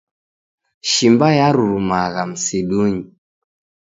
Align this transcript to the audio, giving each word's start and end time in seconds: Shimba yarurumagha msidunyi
Shimba 0.91 1.27
yarurumagha 1.39 2.21
msidunyi 2.31 3.05